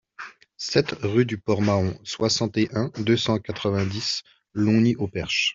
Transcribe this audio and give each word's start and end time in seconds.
sept 0.57 0.95
rue 1.03 1.27
du 1.27 1.37
Port 1.37 1.61
Mahon, 1.61 1.95
soixante 2.03 2.57
et 2.57 2.69
un, 2.75 2.89
deux 2.97 3.17
cent 3.17 3.37
quatre-vingt-dix, 3.37 4.23
Longny-au-Perche 4.53 5.49